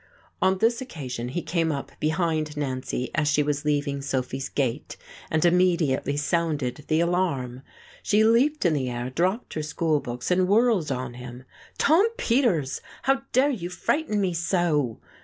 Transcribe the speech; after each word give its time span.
On 0.41 0.57
this 0.57 0.81
occasion 0.81 1.27
he 1.29 1.43
came 1.43 1.71
up 1.71 1.91
behind 1.99 2.57
Nancy 2.57 3.11
as 3.13 3.27
she 3.27 3.43
was 3.43 3.65
leaving 3.65 4.01
Sophy's 4.01 4.49
gate 4.49 4.97
and 5.29 5.45
immediately 5.45 6.17
sounded 6.17 6.85
the 6.87 6.99
alarm. 7.01 7.61
She 8.01 8.23
leaped 8.23 8.65
in 8.65 8.73
the 8.73 8.89
air, 8.89 9.11
dropped 9.11 9.53
her 9.53 9.61
school 9.61 9.99
books 9.99 10.31
and 10.31 10.47
whirled 10.47 10.91
on 10.91 11.13
him. 11.13 11.43
"Tom 11.77 12.09
Peters! 12.17 12.81
How 13.03 13.21
dare 13.31 13.51
you 13.51 13.69
frighten 13.69 14.19
me 14.19 14.33
so!" 14.33 14.99